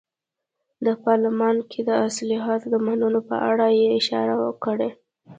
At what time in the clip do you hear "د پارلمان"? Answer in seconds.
0.85-1.55